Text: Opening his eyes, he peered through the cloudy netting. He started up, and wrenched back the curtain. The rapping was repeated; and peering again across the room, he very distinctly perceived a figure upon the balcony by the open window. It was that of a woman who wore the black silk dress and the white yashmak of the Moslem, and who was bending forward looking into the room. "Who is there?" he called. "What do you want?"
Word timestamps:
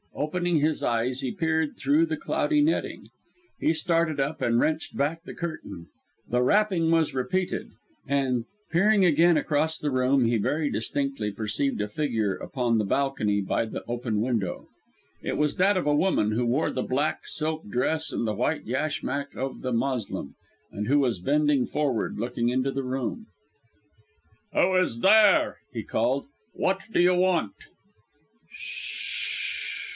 Opening 0.15 0.57
his 0.59 0.81
eyes, 0.83 1.21
he 1.21 1.31
peered 1.31 1.77
through 1.77 2.05
the 2.07 2.17
cloudy 2.17 2.61
netting. 2.61 3.09
He 3.59 3.71
started 3.71 4.19
up, 4.19 4.41
and 4.41 4.59
wrenched 4.59 4.95
back 4.97 5.23
the 5.23 5.33
curtain. 5.33 5.87
The 6.27 6.41
rapping 6.41 6.89
was 6.91 7.13
repeated; 7.13 7.71
and 8.07 8.45
peering 8.71 9.05
again 9.05 9.37
across 9.37 9.77
the 9.77 9.91
room, 9.91 10.25
he 10.25 10.37
very 10.37 10.71
distinctly 10.71 11.31
perceived 11.31 11.81
a 11.81 11.87
figure 11.87 12.35
upon 12.35 12.77
the 12.77 12.83
balcony 12.85 13.41
by 13.41 13.65
the 13.65 13.83
open 13.87 14.21
window. 14.21 14.67
It 15.21 15.37
was 15.37 15.57
that 15.57 15.77
of 15.77 15.85
a 15.85 15.95
woman 15.95 16.31
who 16.31 16.45
wore 16.45 16.71
the 16.71 16.81
black 16.83 17.25
silk 17.27 17.67
dress 17.67 18.11
and 18.11 18.27
the 18.27 18.33
white 18.35 18.65
yashmak 18.65 19.35
of 19.35 19.61
the 19.61 19.73
Moslem, 19.73 20.35
and 20.71 20.87
who 20.87 20.99
was 20.99 21.19
bending 21.19 21.65
forward 21.67 22.17
looking 22.17 22.49
into 22.49 22.71
the 22.71 22.83
room. 22.83 23.27
"Who 24.53 24.75
is 24.77 24.99
there?" 25.01 25.57
he 25.73 25.83
called. 25.83 26.25
"What 26.53 26.79
do 26.91 26.99
you 26.99 27.15
want?" 27.15 27.53